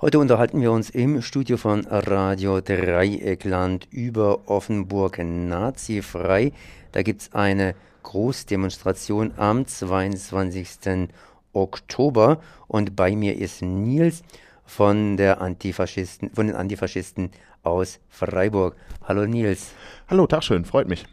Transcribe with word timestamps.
Heute 0.00 0.20
unterhalten 0.20 0.60
wir 0.60 0.70
uns 0.70 0.90
im 0.90 1.22
Studio 1.22 1.56
von 1.56 1.84
Radio 1.84 2.60
Dreieckland 2.60 3.88
über 3.90 4.48
Offenburg 4.48 5.18
nazifrei. 5.18 6.52
Da 6.92 7.02
gibt 7.02 7.22
es 7.22 7.32
eine 7.32 7.74
Großdemonstration 8.04 9.32
am 9.36 9.66
22. 9.66 11.08
Oktober 11.52 12.40
und 12.68 12.94
bei 12.94 13.16
mir 13.16 13.36
ist 13.38 13.60
Nils 13.60 14.22
von, 14.64 15.16
der 15.16 15.40
Antifaschisten, 15.40 16.30
von 16.30 16.46
den 16.46 16.54
Antifaschisten 16.54 17.32
aus 17.64 17.98
Freiburg. 18.08 18.76
Hallo 19.02 19.26
Nils. 19.26 19.72
Hallo, 20.06 20.28
Tag 20.28 20.44
schön, 20.44 20.64
freut 20.64 20.86
mich. 20.86 21.06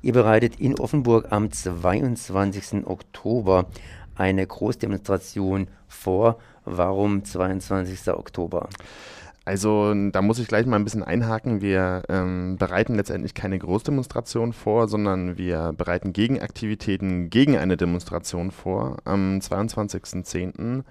Ihr 0.00 0.12
bereitet 0.12 0.60
in 0.60 0.78
Offenburg 0.78 1.32
am 1.32 1.50
22. 1.50 2.86
Oktober 2.86 3.66
eine 4.14 4.46
Großdemonstration 4.46 5.66
vor. 5.88 6.38
Warum 6.66 7.24
22. 7.24 8.12
Oktober? 8.12 8.68
Also 9.44 9.94
da 9.94 10.20
muss 10.22 10.40
ich 10.40 10.48
gleich 10.48 10.66
mal 10.66 10.74
ein 10.74 10.82
bisschen 10.82 11.04
einhaken. 11.04 11.60
Wir 11.60 12.02
ähm, 12.08 12.56
bereiten 12.58 12.96
letztendlich 12.96 13.32
keine 13.32 13.58
Großdemonstration 13.58 14.52
vor, 14.52 14.88
sondern 14.88 15.38
wir 15.38 15.72
bereiten 15.76 16.12
Gegenaktivitäten 16.12 17.30
gegen 17.30 17.56
eine 17.56 17.76
Demonstration 17.76 18.50
vor. 18.50 18.96
Am 19.04 19.38
22.10. 19.38 20.82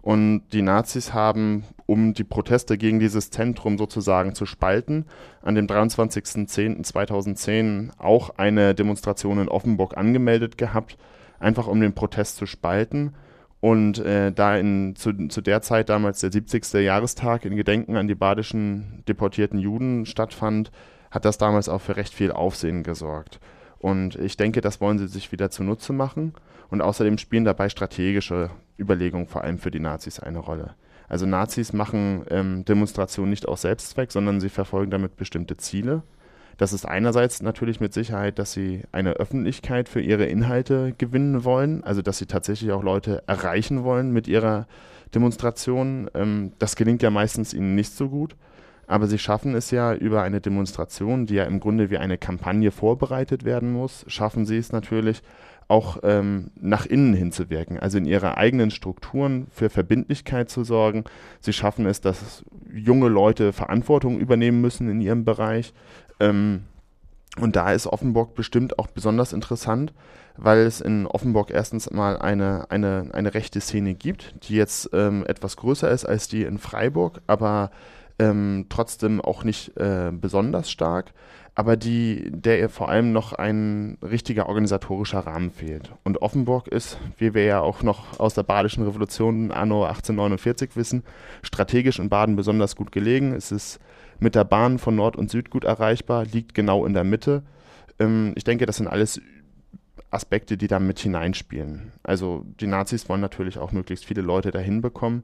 Und 0.01 0.43
die 0.53 0.61
Nazis 0.61 1.13
haben, 1.13 1.65
um 1.85 2.13
die 2.13 2.23
Proteste 2.23 2.77
gegen 2.77 2.99
dieses 2.99 3.31
Zentrum 3.31 3.77
sozusagen 3.77 4.33
zu 4.33 4.45
spalten, 4.45 5.03
an 5.41 5.55
dem 5.55 5.67
23.10.2010 5.67 7.89
auch 7.97 8.29
eine 8.37 8.73
Demonstration 8.75 9.39
in 9.39 9.49
Offenburg 9.49 9.97
angemeldet 9.97 10.57
gehabt, 10.57 10.97
einfach 11.39 11.67
um 11.67 11.81
den 11.81 11.91
Protest 11.93 12.37
zu 12.37 12.45
spalten. 12.45 13.13
Und 13.61 13.99
äh, 13.99 14.31
da 14.31 14.55
in, 14.55 14.95
zu, 14.95 15.11
zu 15.27 15.41
der 15.41 15.61
Zeit 15.61 15.89
damals 15.89 16.21
der 16.21 16.31
70. 16.31 16.75
Jahrestag 16.75 17.43
in 17.43 17.57
Gedenken 17.57 17.97
an 17.97 18.07
die 18.07 18.15
badischen 18.15 19.03
deportierten 19.07 19.59
Juden 19.59 20.05
stattfand, 20.05 20.71
hat 21.11 21.25
das 21.25 21.37
damals 21.37 21.67
auch 21.67 21.81
für 21.81 21.97
recht 21.97 22.13
viel 22.13 22.31
Aufsehen 22.31 22.83
gesorgt. 22.83 23.41
Und 23.79 24.15
ich 24.15 24.37
denke, 24.37 24.61
das 24.61 24.81
wollen 24.81 24.97
sie 24.97 25.07
sich 25.07 25.31
wieder 25.31 25.49
zunutze 25.49 25.93
machen. 25.93 26.33
Und 26.69 26.81
außerdem 26.81 27.17
spielen 27.17 27.45
dabei 27.45 27.69
strategische 27.69 28.51
Überlegungen 28.77 29.27
vor 29.27 29.43
allem 29.43 29.57
für 29.57 29.71
die 29.71 29.79
Nazis 29.79 30.19
eine 30.19 30.39
Rolle. 30.39 30.75
Also 31.07 31.25
Nazis 31.25 31.73
machen 31.73 32.23
ähm, 32.29 32.65
Demonstrationen 32.65 33.31
nicht 33.31 33.47
aus 33.47 33.61
Selbstzweck, 33.61 34.11
sondern 34.11 34.39
sie 34.39 34.49
verfolgen 34.49 34.91
damit 34.91 35.17
bestimmte 35.17 35.57
Ziele. 35.57 36.03
Das 36.57 36.73
ist 36.73 36.85
einerseits 36.85 37.41
natürlich 37.41 37.79
mit 37.79 37.93
Sicherheit, 37.93 38.37
dass 38.37 38.51
sie 38.51 38.83
eine 38.91 39.13
Öffentlichkeit 39.13 39.89
für 39.89 40.01
ihre 40.01 40.25
Inhalte 40.25 40.93
gewinnen 40.97 41.45
wollen, 41.45 41.83
also 41.83 42.01
dass 42.01 42.17
sie 42.17 42.25
tatsächlich 42.25 42.71
auch 42.73 42.83
Leute 42.83 43.23
erreichen 43.27 43.83
wollen 43.85 44.11
mit 44.11 44.27
ihrer 44.27 44.67
Demonstration. 45.15 46.11
Ähm, 46.13 46.51
das 46.59 46.75
gelingt 46.75 47.01
ja 47.01 47.09
meistens 47.09 47.53
ihnen 47.53 47.75
nicht 47.75 47.93
so 47.93 48.09
gut. 48.09 48.35
Aber 48.89 49.05
sie 49.05 49.19
schaffen 49.19 49.53
es 49.53 49.69
ja 49.69 49.93
über 49.93 50.23
eine 50.23 50.41
Demonstration, 50.41 51.27
die 51.27 51.35
ja 51.35 51.43
im 51.43 51.59
Grunde 51.59 51.91
wie 51.91 51.99
eine 51.99 52.17
Kampagne 52.17 52.71
vorbereitet 52.71 53.45
werden 53.45 53.71
muss, 53.71 54.03
schaffen 54.07 54.47
sie 54.47 54.57
es 54.57 54.71
natürlich 54.71 55.21
auch 55.67 55.99
ähm, 56.01 56.49
nach 56.59 56.87
innen 56.87 57.13
hinzuwirken, 57.13 57.77
also 57.77 57.99
in 57.99 58.05
ihre 58.05 58.37
eigenen 58.37 58.71
Strukturen 58.71 59.45
für 59.51 59.69
Verbindlichkeit 59.69 60.49
zu 60.49 60.63
sorgen. 60.63 61.03
Sie 61.39 61.53
schaffen 61.53 61.85
es, 61.85 62.01
dass 62.01 62.43
junge 62.73 63.09
Leute 63.09 63.53
Verantwortung 63.53 64.19
übernehmen 64.19 64.59
müssen 64.59 64.89
in 64.89 65.01
ihrem 65.01 65.23
Bereich. 65.23 65.71
Ähm, 66.19 66.63
und 67.39 67.55
da 67.55 67.71
ist 67.71 67.85
Offenburg 67.85 68.33
bestimmt 68.33 68.79
auch 68.79 68.87
besonders 68.87 69.33
interessant, 69.33 69.93
weil 70.35 70.61
es 70.61 70.81
in 70.81 71.05
Offenburg 71.05 71.51
erstens 71.51 71.91
mal 71.91 72.17
eine, 72.17 72.71
eine, 72.71 73.09
eine 73.13 73.35
rechte 73.35 73.61
Szene 73.61 73.93
gibt, 73.93 74.33
die 74.49 74.55
jetzt 74.55 74.89
ähm, 74.93 75.23
etwas 75.27 75.57
größer 75.57 75.91
ist 75.91 76.05
als 76.05 76.27
die 76.27 76.41
in 76.41 76.57
Freiburg, 76.57 77.21
aber 77.27 77.69
ähm, 78.19 78.65
trotzdem 78.69 79.21
auch 79.21 79.43
nicht 79.43 79.75
äh, 79.77 80.11
besonders 80.11 80.69
stark, 80.69 81.13
aber 81.55 81.77
die, 81.77 82.29
der 82.31 82.59
ihr 82.59 82.69
vor 82.69 82.89
allem 82.89 83.11
noch 83.11 83.33
ein 83.33 83.97
richtiger 84.01 84.47
organisatorischer 84.47 85.19
Rahmen 85.19 85.51
fehlt. 85.51 85.91
Und 86.03 86.21
Offenburg 86.21 86.67
ist, 86.67 86.97
wie 87.17 87.33
wir 87.33 87.45
ja 87.45 87.61
auch 87.61 87.81
noch 87.81 88.19
aus 88.19 88.33
der 88.33 88.43
Badischen 88.43 88.83
Revolution 88.83 89.51
anno 89.51 89.85
1849 89.85 90.75
wissen, 90.75 91.03
strategisch 91.41 91.99
in 91.99 92.09
Baden 92.09 92.35
besonders 92.35 92.75
gut 92.75 92.91
gelegen. 92.91 93.33
Es 93.33 93.51
ist 93.51 93.79
mit 94.19 94.35
der 94.35 94.43
Bahn 94.43 94.79
von 94.79 94.95
Nord 94.95 95.15
und 95.15 95.29
Süd 95.29 95.49
gut 95.49 95.63
erreichbar, 95.63 96.25
liegt 96.25 96.53
genau 96.53 96.85
in 96.85 96.93
der 96.93 97.03
Mitte. 97.05 97.43
Ähm, 97.99 98.33
ich 98.35 98.43
denke, 98.43 98.65
das 98.65 98.77
sind 98.77 98.87
alles 98.87 99.21
Aspekte, 100.11 100.57
die 100.57 100.67
da 100.67 100.79
mit 100.79 100.99
hineinspielen. 100.99 101.93
Also 102.03 102.45
die 102.59 102.67
Nazis 102.67 103.07
wollen 103.09 103.21
natürlich 103.21 103.57
auch 103.59 103.71
möglichst 103.71 104.05
viele 104.05 104.21
Leute 104.21 104.51
dahin 104.51 104.81
bekommen 104.81 105.23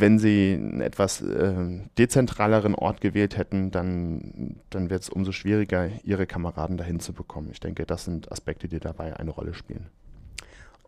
wenn 0.00 0.18
sie 0.18 0.54
einen 0.54 0.80
etwas 0.80 1.20
äh, 1.20 1.80
dezentraleren 1.98 2.74
Ort 2.74 3.00
gewählt 3.00 3.36
hätten, 3.36 3.70
dann, 3.70 4.56
dann 4.70 4.90
wird 4.90 5.02
es 5.02 5.08
umso 5.08 5.32
schwieriger, 5.32 5.88
ihre 6.02 6.26
Kameraden 6.26 6.76
dahin 6.76 7.00
zu 7.00 7.12
bekommen. 7.12 7.48
Ich 7.52 7.60
denke, 7.60 7.86
das 7.86 8.04
sind 8.04 8.30
Aspekte, 8.30 8.68
die 8.68 8.80
dabei 8.80 9.16
eine 9.16 9.30
Rolle 9.30 9.54
spielen. 9.54 9.86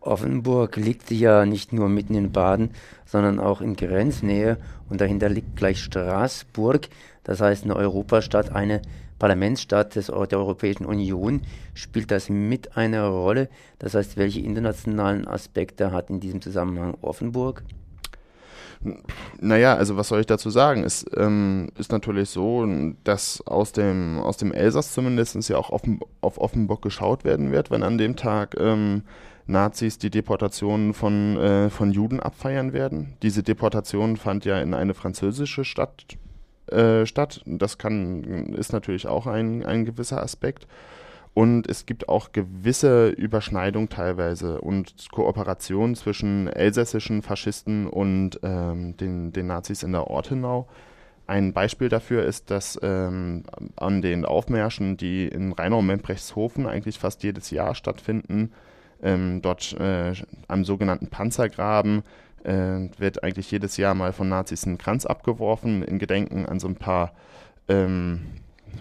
Offenburg 0.01 0.77
liegt 0.77 1.11
ja 1.11 1.45
nicht 1.45 1.73
nur 1.73 1.87
mitten 1.87 2.15
in 2.15 2.31
Baden, 2.31 2.71
sondern 3.05 3.39
auch 3.39 3.61
in 3.61 3.75
Grenznähe 3.75 4.57
und 4.89 4.99
dahinter 4.99 5.29
liegt 5.29 5.55
gleich 5.55 5.79
Straßburg, 5.83 6.89
das 7.23 7.39
heißt 7.39 7.65
eine 7.65 7.75
Europastadt, 7.75 8.51
eine 8.51 8.81
Parlamentsstadt 9.19 9.95
des, 9.95 10.07
der 10.07 10.39
Europäischen 10.39 10.85
Union. 10.87 11.41
Spielt 11.75 12.09
das 12.09 12.29
mit 12.29 12.75
eine 12.75 13.07
Rolle? 13.07 13.49
Das 13.77 13.93
heißt, 13.93 14.17
welche 14.17 14.39
internationalen 14.39 15.27
Aspekte 15.27 15.91
hat 15.91 16.09
in 16.09 16.19
diesem 16.19 16.41
Zusammenhang 16.41 16.97
Offenburg? 17.01 17.61
Naja, 19.39 19.75
also 19.75 19.95
was 19.97 20.07
soll 20.07 20.21
ich 20.21 20.25
dazu 20.25 20.49
sagen? 20.49 20.83
Es 20.83 21.05
ähm, 21.15 21.69
ist 21.77 21.91
natürlich 21.91 22.29
so, 22.29 22.67
dass 23.03 23.45
aus 23.45 23.71
dem, 23.71 24.19
aus 24.19 24.37
dem 24.37 24.51
Elsass 24.51 24.93
zumindest 24.93 25.49
ja 25.49 25.57
auch 25.57 25.69
offen, 25.69 25.99
auf 26.21 26.39
Offenburg 26.39 26.81
geschaut 26.81 27.23
werden 27.23 27.51
wird, 27.51 27.69
wenn 27.69 27.83
an 27.83 27.97
dem 27.97 28.15
Tag 28.15 28.55
ähm, 28.59 29.03
Nazis 29.45 29.97
die 29.97 30.09
Deportation 30.09 30.93
von, 30.93 31.37
äh, 31.37 31.69
von 31.69 31.91
Juden 31.91 32.19
abfeiern 32.19 32.73
werden. 32.73 33.17
Diese 33.21 33.43
Deportation 33.43 34.17
fand 34.17 34.45
ja 34.45 34.59
in 34.59 34.73
eine 34.73 34.93
französische 34.93 35.63
Stadt 35.63 36.05
äh, 36.67 37.05
statt. 37.05 37.41
Das 37.45 37.77
kann, 37.77 38.53
ist 38.53 38.73
natürlich 38.73 39.07
auch 39.07 39.27
ein, 39.27 39.65
ein 39.65 39.85
gewisser 39.85 40.23
Aspekt. 40.23 40.67
Und 41.33 41.69
es 41.69 41.85
gibt 41.85 42.09
auch 42.09 42.33
gewisse 42.33 43.09
Überschneidung 43.09 43.87
teilweise 43.87 44.59
und 44.59 44.93
Kooperation 45.11 45.95
zwischen 45.95 46.47
elsässischen 46.47 47.21
Faschisten 47.21 47.87
und 47.87 48.39
ähm, 48.43 48.97
den, 48.97 49.31
den 49.31 49.47
Nazis 49.47 49.83
in 49.83 49.93
der 49.93 50.07
Ortenau. 50.07 50.67
Ein 51.27 51.53
Beispiel 51.53 51.87
dafür 51.87 52.25
ist, 52.25 52.51
dass 52.51 52.77
ähm, 52.83 53.43
an 53.77 54.01
den 54.01 54.25
Aufmärschen, 54.25 54.97
die 54.97 55.27
in 55.27 55.53
Rheinau-Membrechtshofen 55.53 56.67
eigentlich 56.67 56.99
fast 56.99 57.23
jedes 57.23 57.49
Jahr 57.51 57.75
stattfinden, 57.75 58.51
ähm, 59.01 59.41
dort 59.41 59.73
äh, 59.79 60.13
am 60.49 60.65
sogenannten 60.65 61.07
Panzergraben 61.07 62.03
äh, 62.43 62.89
wird 62.97 63.23
eigentlich 63.23 63.49
jedes 63.49 63.77
Jahr 63.77 63.95
mal 63.95 64.11
von 64.11 64.27
Nazis 64.27 64.65
ein 64.65 64.77
Kranz 64.77 65.05
abgeworfen, 65.05 65.83
in 65.83 65.99
Gedenken 65.99 66.45
an 66.45 66.59
so 66.59 66.67
ein 66.67 66.75
paar 66.75 67.13
ähm, 67.69 68.21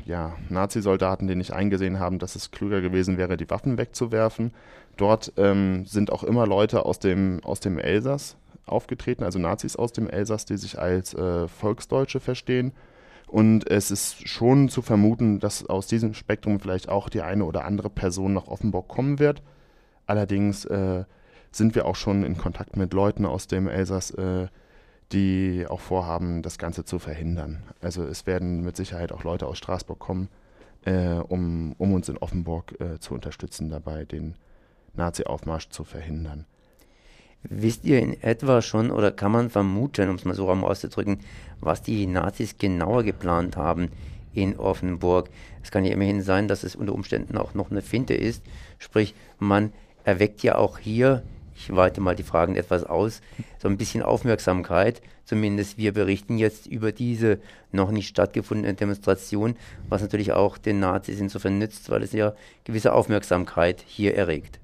ja, 0.04 0.34
Nazi-Soldaten, 0.48 1.26
die 1.26 1.34
nicht 1.34 1.52
eingesehen 1.52 1.98
haben, 1.98 2.18
dass 2.18 2.36
es 2.36 2.50
klüger 2.50 2.80
gewesen 2.80 3.18
wäre, 3.18 3.36
die 3.36 3.48
Waffen 3.50 3.78
wegzuwerfen. 3.78 4.52
Dort 4.96 5.32
ähm, 5.36 5.86
sind 5.86 6.12
auch 6.12 6.24
immer 6.24 6.46
Leute 6.46 6.84
aus 6.84 6.98
dem, 6.98 7.40
aus 7.44 7.60
dem 7.60 7.78
Elsass 7.78 8.36
aufgetreten, 8.66 9.24
also 9.24 9.38
Nazis 9.38 9.76
aus 9.76 9.92
dem 9.92 10.08
Elsass, 10.08 10.44
die 10.44 10.56
sich 10.56 10.78
als 10.78 11.14
äh, 11.14 11.48
Volksdeutsche 11.48 12.20
verstehen. 12.20 12.72
Und 13.26 13.70
es 13.70 13.90
ist 13.90 14.28
schon 14.28 14.68
zu 14.68 14.82
vermuten, 14.82 15.38
dass 15.38 15.64
aus 15.64 15.86
diesem 15.86 16.14
Spektrum 16.14 16.58
vielleicht 16.58 16.88
auch 16.88 17.08
die 17.08 17.22
eine 17.22 17.44
oder 17.44 17.64
andere 17.64 17.88
Person 17.88 18.32
nach 18.32 18.48
Offenburg 18.48 18.88
kommen 18.88 19.18
wird. 19.18 19.42
Allerdings 20.06 20.64
äh, 20.64 21.04
sind 21.52 21.74
wir 21.74 21.86
auch 21.86 21.94
schon 21.94 22.24
in 22.24 22.36
Kontakt 22.36 22.76
mit 22.76 22.92
Leuten 22.92 23.26
aus 23.26 23.46
dem 23.46 23.68
Elsass, 23.68 24.10
äh, 24.12 24.48
die 25.12 25.66
auch 25.68 25.80
vorhaben, 25.80 26.42
das 26.42 26.58
Ganze 26.58 26.84
zu 26.84 26.98
verhindern. 26.98 27.62
Also 27.80 28.04
es 28.04 28.26
werden 28.26 28.62
mit 28.62 28.76
Sicherheit 28.76 29.12
auch 29.12 29.24
Leute 29.24 29.46
aus 29.46 29.58
Straßburg 29.58 29.98
kommen, 29.98 30.28
äh, 30.84 31.14
um, 31.14 31.74
um 31.78 31.92
uns 31.92 32.08
in 32.08 32.18
Offenburg 32.18 32.80
äh, 32.80 32.98
zu 33.00 33.14
unterstützen, 33.14 33.70
dabei 33.70 34.04
den 34.04 34.34
Nazi-Aufmarsch 34.94 35.68
zu 35.70 35.84
verhindern. 35.84 36.46
Wisst 37.42 37.84
ihr 37.84 38.00
in 38.00 38.22
etwa 38.22 38.60
schon 38.60 38.90
oder 38.90 39.10
kann 39.10 39.32
man 39.32 39.50
vermuten, 39.50 40.10
um 40.10 40.16
es 40.16 40.24
mal 40.24 40.34
so 40.34 40.48
auszudrücken, 40.48 41.20
was 41.60 41.82
die 41.82 42.06
Nazis 42.06 42.58
genauer 42.58 43.02
geplant 43.02 43.56
haben 43.56 43.88
in 44.34 44.58
Offenburg? 44.58 45.30
Es 45.62 45.70
kann 45.70 45.84
ja 45.84 45.92
immerhin 45.92 46.20
sein, 46.20 46.48
dass 46.48 46.64
es 46.64 46.76
unter 46.76 46.92
Umständen 46.92 47.38
auch 47.38 47.54
noch 47.54 47.70
eine 47.70 47.80
Finte 47.80 48.14
ist, 48.14 48.42
sprich 48.78 49.14
man 49.38 49.72
erweckt 50.04 50.42
ja 50.42 50.56
auch 50.56 50.78
hier 50.78 51.22
ich 51.60 51.76
weite 51.76 52.00
mal 52.00 52.16
die 52.16 52.22
Fragen 52.22 52.56
etwas 52.56 52.84
aus, 52.84 53.20
so 53.58 53.68
ein 53.68 53.76
bisschen 53.76 54.02
Aufmerksamkeit. 54.02 55.02
Zumindest 55.24 55.78
wir 55.78 55.92
berichten 55.92 56.38
jetzt 56.38 56.66
über 56.66 56.90
diese 56.90 57.38
noch 57.70 57.90
nicht 57.90 58.08
stattgefundene 58.08 58.74
Demonstration, 58.74 59.56
was 59.88 60.02
natürlich 60.02 60.32
auch 60.32 60.58
den 60.58 60.80
Nazis 60.80 61.20
insofern 61.20 61.58
nützt, 61.58 61.90
weil 61.90 62.02
es 62.02 62.12
ja 62.12 62.34
gewisse 62.64 62.92
Aufmerksamkeit 62.92 63.84
hier 63.86 64.14
erregt. 64.16 64.58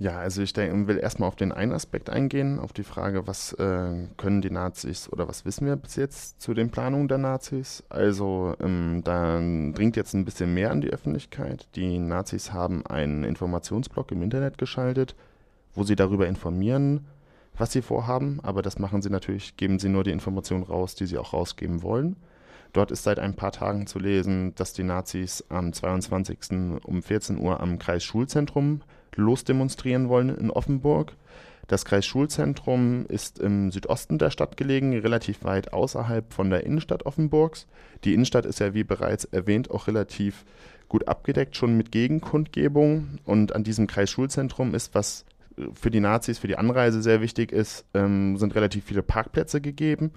Ja, 0.00 0.16
also 0.18 0.42
ich 0.42 0.52
denke, 0.52 0.86
will 0.86 0.98
erstmal 0.98 1.26
auf 1.26 1.34
den 1.34 1.50
einen 1.50 1.72
Aspekt 1.72 2.08
eingehen, 2.08 2.60
auf 2.60 2.72
die 2.72 2.84
Frage, 2.84 3.26
was 3.26 3.52
äh, 3.54 4.06
können 4.16 4.40
die 4.40 4.50
Nazis 4.50 5.12
oder 5.12 5.26
was 5.26 5.44
wissen 5.44 5.66
wir 5.66 5.74
bis 5.74 5.96
jetzt 5.96 6.40
zu 6.40 6.54
den 6.54 6.70
Planungen 6.70 7.08
der 7.08 7.18
Nazis. 7.18 7.82
Also 7.88 8.54
ähm, 8.60 9.00
da 9.02 9.40
dringt 9.40 9.96
jetzt 9.96 10.14
ein 10.14 10.24
bisschen 10.24 10.54
mehr 10.54 10.70
an 10.70 10.80
die 10.80 10.90
Öffentlichkeit. 10.90 11.66
Die 11.74 11.98
Nazis 11.98 12.52
haben 12.52 12.86
einen 12.86 13.24
Informationsblock 13.24 14.12
im 14.12 14.22
Internet 14.22 14.56
geschaltet, 14.56 15.16
wo 15.78 15.84
sie 15.84 15.96
darüber 15.96 16.26
informieren, 16.26 17.06
was 17.56 17.72
sie 17.72 17.82
vorhaben, 17.82 18.40
aber 18.42 18.62
das 18.62 18.78
machen 18.78 19.00
sie 19.00 19.10
natürlich, 19.10 19.56
geben 19.56 19.78
sie 19.78 19.88
nur 19.88 20.04
die 20.04 20.10
Informationen 20.10 20.64
raus, 20.64 20.96
die 20.96 21.06
sie 21.06 21.18
auch 21.18 21.32
rausgeben 21.32 21.82
wollen. 21.82 22.16
Dort 22.72 22.90
ist 22.90 23.04
seit 23.04 23.18
ein 23.18 23.34
paar 23.34 23.52
Tagen 23.52 23.86
zu 23.86 23.98
lesen, 23.98 24.54
dass 24.56 24.72
die 24.72 24.82
Nazis 24.82 25.44
am 25.48 25.72
22. 25.72 26.38
um 26.84 27.02
14 27.02 27.38
Uhr 27.38 27.60
am 27.60 27.78
Kreisschulzentrum 27.78 28.82
losdemonstrieren 29.14 30.08
wollen 30.08 30.36
in 30.36 30.50
Offenburg. 30.50 31.16
Das 31.68 31.84
Kreisschulzentrum 31.84 33.06
ist 33.06 33.38
im 33.38 33.70
Südosten 33.70 34.18
der 34.18 34.30
Stadt 34.30 34.56
gelegen, 34.56 34.98
relativ 34.98 35.44
weit 35.44 35.72
außerhalb 35.72 36.32
von 36.32 36.50
der 36.50 36.64
Innenstadt 36.64 37.06
Offenburgs. 37.06 37.66
Die 38.04 38.14
Innenstadt 38.14 38.46
ist 38.46 38.58
ja, 38.58 38.74
wie 38.74 38.84
bereits 38.84 39.24
erwähnt, 39.24 39.70
auch 39.70 39.86
relativ 39.86 40.44
gut 40.88 41.06
abgedeckt, 41.08 41.56
schon 41.56 41.76
mit 41.76 41.92
Gegenkundgebung. 41.92 43.18
Und 43.24 43.54
an 43.54 43.64
diesem 43.64 43.86
Kreisschulzentrum 43.86 44.74
ist, 44.74 44.94
was 44.94 45.24
für 45.72 45.90
die 45.90 46.00
Nazis, 46.00 46.38
für 46.38 46.48
die 46.48 46.58
Anreise 46.58 47.02
sehr 47.02 47.20
wichtig 47.20 47.52
ist, 47.52 47.84
ähm, 47.94 48.36
sind 48.36 48.54
relativ 48.54 48.84
viele 48.84 49.02
Parkplätze 49.02 49.60
gegeben. 49.60 50.12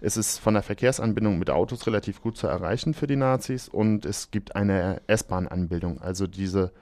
Es 0.00 0.16
ist 0.16 0.38
von 0.38 0.54
der 0.54 0.62
Verkehrsanbindung 0.62 1.38
mit 1.38 1.50
Autos 1.50 1.86
relativ 1.86 2.20
gut 2.22 2.36
zu 2.36 2.48
erreichen 2.48 2.92
für 2.92 3.06
die 3.06 3.16
Nazis 3.16 3.68
und 3.68 4.04
es 4.04 4.30
gibt 4.30 4.56
eine 4.56 5.00
S-Bahn-Anbindung. 5.06 6.00
Also 6.00 6.26
diese 6.26 6.72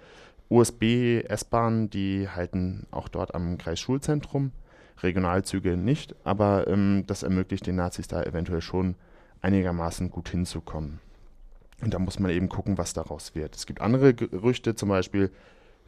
USB-S-Bahnen, 0.48 1.90
die 1.90 2.28
halten 2.28 2.86
auch 2.90 3.08
dort 3.08 3.34
am 3.34 3.58
Kreisschulzentrum. 3.58 4.52
Regionalzüge 5.02 5.76
nicht, 5.76 6.14
aber 6.24 6.66
ähm, 6.66 7.04
das 7.06 7.22
ermöglicht 7.22 7.66
den 7.66 7.76
Nazis 7.76 8.08
da 8.08 8.22
eventuell 8.22 8.60
schon 8.60 8.96
einigermaßen 9.40 10.10
gut 10.10 10.28
hinzukommen. 10.28 11.00
Und 11.82 11.94
da 11.94 11.98
muss 11.98 12.18
man 12.18 12.30
eben 12.30 12.48
gucken, 12.48 12.76
was 12.78 12.92
daraus 12.92 13.34
wird. 13.34 13.56
Es 13.56 13.66
gibt 13.66 13.80
andere 13.80 14.12
Gerüchte, 14.12 14.74
zum 14.74 14.88
Beispiel, 14.90 15.30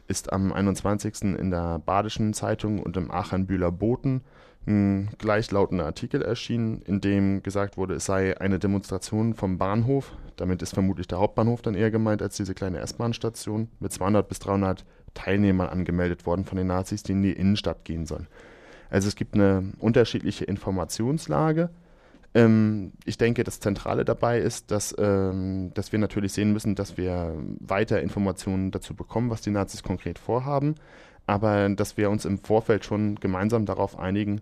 ist 0.07 0.31
am 0.31 0.51
21. 0.51 1.21
in 1.21 1.51
der 1.51 1.79
Badischen 1.79 2.33
Zeitung 2.33 2.81
und 2.81 2.97
im 2.97 3.11
Aachen-Bühler 3.11 3.71
Boten 3.71 4.21
ein 4.65 5.09
gleichlautender 5.17 5.85
Artikel 5.85 6.21
erschienen, 6.21 6.81
in 6.85 7.01
dem 7.01 7.43
gesagt 7.43 7.77
wurde, 7.77 7.95
es 7.95 8.05
sei 8.05 8.39
eine 8.39 8.59
Demonstration 8.59 9.33
vom 9.33 9.57
Bahnhof. 9.57 10.13
Damit 10.37 10.61
ist 10.61 10.73
vermutlich 10.73 11.07
der 11.07 11.19
Hauptbahnhof 11.19 11.61
dann 11.61 11.75
eher 11.75 11.91
gemeint 11.91 12.21
als 12.21 12.37
diese 12.37 12.53
kleine 12.53 12.79
S-Bahn-Station 12.79 13.69
mit 13.79 13.91
200 13.91 14.27
bis 14.27 14.39
300 14.39 14.85
Teilnehmern 15.13 15.67
angemeldet 15.69 16.25
worden 16.25 16.45
von 16.45 16.57
den 16.57 16.67
Nazis, 16.67 17.03
die 17.03 17.11
in 17.11 17.21
die 17.21 17.33
Innenstadt 17.33 17.83
gehen 17.83 18.05
sollen. 18.05 18.27
Also 18.89 19.07
es 19.07 19.15
gibt 19.15 19.35
eine 19.35 19.73
unterschiedliche 19.79 20.45
Informationslage 20.45 21.69
ähm, 22.33 22.93
ich 23.05 23.17
denke, 23.17 23.43
das 23.43 23.59
Zentrale 23.59 24.05
dabei 24.05 24.39
ist, 24.39 24.71
dass, 24.71 24.95
ähm, 24.97 25.71
dass 25.73 25.91
wir 25.91 25.99
natürlich 25.99 26.33
sehen 26.33 26.51
müssen, 26.51 26.75
dass 26.75 26.97
wir 26.97 27.35
weiter 27.59 28.01
Informationen 28.01 28.71
dazu 28.71 28.95
bekommen, 28.95 29.29
was 29.29 29.41
die 29.41 29.51
Nazis 29.51 29.83
konkret 29.83 30.19
vorhaben, 30.19 30.75
aber 31.27 31.69
dass 31.69 31.97
wir 31.97 32.09
uns 32.09 32.25
im 32.25 32.39
Vorfeld 32.39 32.85
schon 32.85 33.15
gemeinsam 33.15 33.65
darauf 33.65 33.97
einigen, 33.97 34.41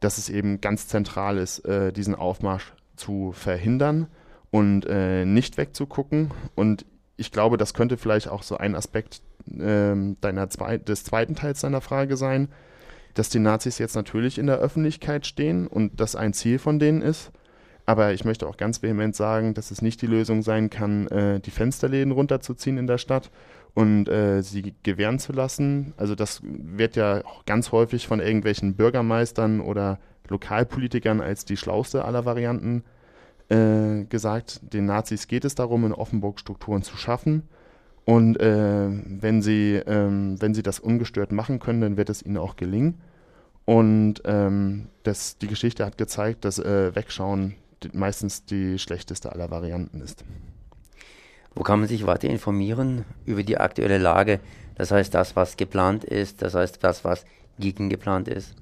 dass 0.00 0.18
es 0.18 0.28
eben 0.28 0.60
ganz 0.60 0.88
zentral 0.88 1.38
ist, 1.38 1.60
äh, 1.60 1.92
diesen 1.92 2.14
Aufmarsch 2.14 2.72
zu 2.96 3.32
verhindern 3.32 4.06
und 4.50 4.86
äh, 4.86 5.24
nicht 5.24 5.56
wegzugucken. 5.56 6.30
Und 6.54 6.84
ich 7.16 7.32
glaube, 7.32 7.56
das 7.56 7.74
könnte 7.74 7.96
vielleicht 7.96 8.28
auch 8.28 8.42
so 8.42 8.56
ein 8.56 8.74
Aspekt 8.74 9.22
äh, 9.50 9.94
deiner 10.20 10.50
zwei, 10.50 10.78
des 10.78 11.04
zweiten 11.04 11.34
Teils 11.34 11.60
deiner 11.60 11.80
Frage 11.80 12.16
sein 12.16 12.48
dass 13.14 13.28
die 13.28 13.38
Nazis 13.38 13.78
jetzt 13.78 13.94
natürlich 13.94 14.38
in 14.38 14.46
der 14.46 14.58
Öffentlichkeit 14.58 15.26
stehen 15.26 15.66
und 15.66 16.00
das 16.00 16.16
ein 16.16 16.32
Ziel 16.32 16.58
von 16.58 16.78
denen 16.78 17.02
ist. 17.02 17.30
Aber 17.84 18.12
ich 18.12 18.24
möchte 18.24 18.46
auch 18.46 18.56
ganz 18.56 18.82
vehement 18.82 19.16
sagen, 19.16 19.54
dass 19.54 19.70
es 19.70 19.82
nicht 19.82 20.02
die 20.02 20.06
Lösung 20.06 20.42
sein 20.42 20.70
kann, 20.70 21.08
äh, 21.08 21.40
die 21.40 21.50
Fensterläden 21.50 22.12
runterzuziehen 22.12 22.78
in 22.78 22.86
der 22.86 22.98
Stadt 22.98 23.30
und 23.74 24.08
äh, 24.08 24.42
sie 24.42 24.74
gewähren 24.82 25.18
zu 25.18 25.32
lassen. 25.32 25.92
Also 25.96 26.14
das 26.14 26.40
wird 26.44 26.96
ja 26.96 27.24
auch 27.24 27.44
ganz 27.44 27.72
häufig 27.72 28.06
von 28.06 28.20
irgendwelchen 28.20 28.74
Bürgermeistern 28.74 29.60
oder 29.60 29.98
Lokalpolitikern 30.28 31.20
als 31.20 31.44
die 31.44 31.56
schlauste 31.56 32.04
aller 32.04 32.24
Varianten 32.24 32.84
äh, 33.48 34.04
gesagt. 34.04 34.60
Den 34.72 34.86
Nazis 34.86 35.26
geht 35.26 35.44
es 35.44 35.54
darum, 35.54 35.84
in 35.84 35.92
Offenburg 35.92 36.38
Strukturen 36.38 36.82
zu 36.82 36.96
schaffen. 36.96 37.48
Und 38.04 38.40
äh, 38.40 38.88
wenn, 38.88 39.42
sie, 39.42 39.74
ähm, 39.86 40.40
wenn 40.40 40.54
sie 40.54 40.62
das 40.62 40.80
ungestört 40.80 41.30
machen 41.32 41.60
können, 41.60 41.80
dann 41.80 41.96
wird 41.96 42.10
es 42.10 42.22
ihnen 42.22 42.36
auch 42.36 42.56
gelingen. 42.56 43.00
Und 43.64 44.22
ähm, 44.24 44.88
das, 45.04 45.38
die 45.38 45.46
Geschichte 45.46 45.86
hat 45.86 45.98
gezeigt, 45.98 46.44
dass 46.44 46.58
äh, 46.58 46.94
Wegschauen 46.94 47.54
meistens 47.92 48.44
die 48.44 48.78
schlechteste 48.78 49.32
aller 49.32 49.50
Varianten 49.50 50.00
ist. 50.00 50.24
Wo 51.54 51.62
kann 51.62 51.80
man 51.80 51.88
sich 51.88 52.06
weiter 52.06 52.28
informieren 52.28 53.04
über 53.24 53.42
die 53.42 53.58
aktuelle 53.58 53.98
Lage? 53.98 54.40
Das 54.74 54.90
heißt, 54.90 55.14
das, 55.14 55.36
was 55.36 55.56
geplant 55.56 56.04
ist, 56.04 56.42
das 56.42 56.54
heißt, 56.54 56.82
das, 56.82 57.04
was 57.04 57.24
gegengeplant 57.58 58.28
ist? 58.28 58.54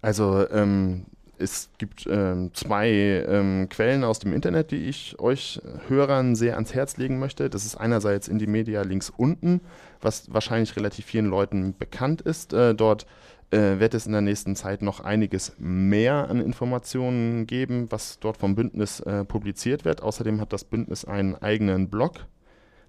Also 0.00 0.48
ähm, 0.50 1.04
es 1.38 1.70
gibt 1.78 2.06
ähm, 2.10 2.50
zwei 2.54 2.90
ähm, 2.90 3.68
Quellen 3.68 4.04
aus 4.04 4.18
dem 4.18 4.32
Internet, 4.32 4.70
die 4.70 4.88
ich 4.88 5.18
euch 5.18 5.60
Hörern 5.88 6.34
sehr 6.34 6.54
ans 6.54 6.74
Herz 6.74 6.96
legen 6.96 7.18
möchte. 7.18 7.50
Das 7.50 7.64
ist 7.64 7.76
einerseits 7.76 8.28
in 8.28 8.38
die 8.38 8.46
Media 8.46 8.82
links 8.82 9.12
unten, 9.16 9.60
was 10.00 10.32
wahrscheinlich 10.32 10.76
relativ 10.76 11.06
vielen 11.06 11.26
Leuten 11.26 11.74
bekannt 11.76 12.20
ist. 12.20 12.52
Äh, 12.52 12.74
dort 12.74 13.06
äh, 13.50 13.78
wird 13.78 13.94
es 13.94 14.06
in 14.06 14.12
der 14.12 14.20
nächsten 14.20 14.56
Zeit 14.56 14.82
noch 14.82 15.00
einiges 15.00 15.54
mehr 15.58 16.28
an 16.28 16.38
Informationen 16.40 17.46
geben, 17.46 17.86
was 17.90 18.18
dort 18.18 18.36
vom 18.36 18.54
Bündnis 18.54 19.00
äh, 19.00 19.24
publiziert 19.24 19.86
wird. 19.86 20.02
Außerdem 20.02 20.38
hat 20.40 20.52
das 20.52 20.64
Bündnis 20.64 21.06
einen 21.06 21.34
eigenen 21.34 21.88
Blog, 21.88 22.26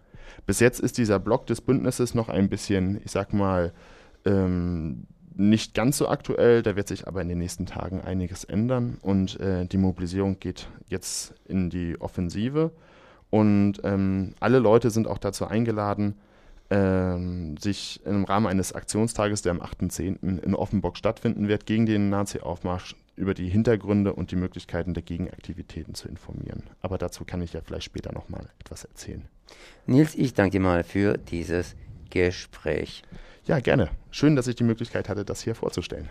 Bis 0.46 0.60
jetzt 0.60 0.82
ist 0.82 0.98
dieser 0.98 1.20
Blog 1.20 1.48
des 1.48 1.62
Bündnisses 1.62 2.14
noch 2.14 2.28
ein 2.28 2.50
bisschen, 2.50 3.00
ich 3.06 3.12
sag 3.12 3.32
mal, 3.32 3.72
ähm, 4.26 5.08
nicht 5.34 5.74
ganz 5.74 5.98
so 5.98 6.10
aktuell, 6.10 6.62
da 6.62 6.76
wird 6.76 6.90
sich 6.90 7.08
aber 7.08 7.22
in 7.22 7.30
den 7.30 7.38
nächsten 7.38 7.68
Tagen 7.68 8.02
einiges 8.02 8.44
ändern. 8.44 8.98
Und 9.02 9.40
äh, 9.40 9.66
die 9.66 9.78
Mobilisierung 9.78 10.42
geht 10.42 10.68
jetzt 10.90 11.36
in 11.46 11.70
die 11.70 12.02
Offensive. 12.02 12.72
Und 13.30 13.80
ähm, 13.86 14.34
alle 14.42 14.60
Leute 14.60 14.90
sind 14.90 15.08
auch 15.08 15.20
dazu 15.20 15.48
eingeladen, 15.48 16.16
ähm, 16.70 17.58
sich 17.58 18.02
im 18.06 18.24
Rahmen 18.24 18.48
eines 18.48 18.74
Aktionstages, 18.74 19.42
der 19.42 19.52
am 19.52 19.62
8.10. 19.62 20.42
in 20.42 20.56
Offenburg 20.56 20.98
stattfinden 20.98 21.48
wird, 21.48 21.66
gegen 21.66 21.86
den 21.86 22.10
Nazi-Aufmarsch 22.10 22.96
über 23.16 23.34
die 23.34 23.50
Hintergründe 23.50 24.14
und 24.14 24.32
die 24.32 24.36
Möglichkeiten 24.36 24.94
der 24.94 25.04
Gegenaktivitäten 25.04 25.94
zu 25.94 26.08
informieren. 26.08 26.64
Aber 26.82 26.98
dazu 26.98 27.26
kann 27.26 27.42
ich 27.42 27.54
ja 27.54 27.62
vielleicht 27.62 27.86
später 27.86 28.12
nochmal 28.12 28.50
etwas 28.60 28.86
erzählen. 28.86 29.28
Nils, 29.86 30.16
ich 30.16 30.34
danke 30.34 30.52
dir 30.52 30.62
mal 30.62 30.84
für 30.84 31.18
dieses 31.18 31.76
Gespräch. 32.10 33.04
Ja, 33.46 33.60
gerne. 33.60 33.90
Schön, 34.10 34.36
dass 34.36 34.48
ich 34.48 34.56
die 34.56 34.64
Möglichkeit 34.64 35.10
hatte, 35.10 35.26
das 35.26 35.42
hier 35.42 35.54
vorzustellen. 35.54 36.10